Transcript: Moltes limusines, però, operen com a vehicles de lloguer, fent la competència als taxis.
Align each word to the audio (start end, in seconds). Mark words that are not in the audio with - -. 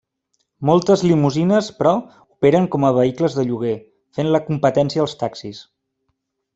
Moltes 0.69 1.03
limusines, 1.07 1.67
però, 1.81 1.91
operen 2.37 2.67
com 2.77 2.89
a 2.89 2.93
vehicles 2.99 3.39
de 3.41 3.47
lloguer, 3.53 3.77
fent 4.19 4.35
la 4.35 4.45
competència 4.51 5.07
als 5.09 5.19
taxis. 5.25 5.65